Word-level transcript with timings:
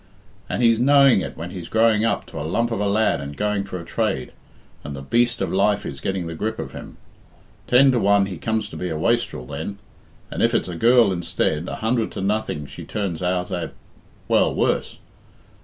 And 0.49 0.63
he's 0.63 0.79
knowing 0.79 1.21
it 1.21 1.37
when 1.37 1.51
he's 1.51 1.69
growing 1.69 2.03
up 2.03 2.25
to 2.25 2.39
a 2.39 2.41
lump 2.41 2.71
of 2.71 2.79
a 2.79 2.87
lad 2.87 3.21
and 3.21 3.37
going 3.37 3.65
for 3.65 3.79
a 3.79 3.85
trade, 3.85 4.31
and 4.83 4.95
the 4.95 5.03
beast 5.03 5.41
of 5.41 5.53
life 5.53 5.85
is 5.85 6.01
getting 6.01 6.25
the 6.25 6.33
grip 6.33 6.57
of 6.57 6.71
him. 6.71 6.97
Ten 7.67 7.91
to 7.91 7.99
one 7.99 8.25
he 8.25 8.37
comes 8.39 8.67
to 8.69 8.77
be 8.77 8.89
a 8.89 8.97
waistrel 8.97 9.45
then, 9.45 9.77
and, 10.31 10.41
if 10.41 10.55
it's 10.55 10.67
a 10.69 10.73
girl 10.75 11.11
instead, 11.11 11.67
a 11.67 11.75
hundred 11.75 12.11
to 12.13 12.21
nothing 12.21 12.65
she 12.65 12.83
turns 12.83 13.21
out 13.21 13.51
a 13.51 13.73
well, 14.27 14.51
worse. 14.55 14.97